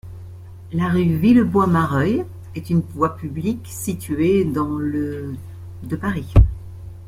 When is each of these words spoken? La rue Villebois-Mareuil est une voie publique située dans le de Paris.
La 0.73 0.89
rue 0.89 1.15
Villebois-Mareuil 1.15 2.25
est 2.55 2.71
une 2.71 2.79
voie 2.81 3.15
publique 3.17 3.67
située 3.69 4.45
dans 4.45 4.75
le 4.79 5.35
de 5.83 5.95
Paris. 5.95 6.33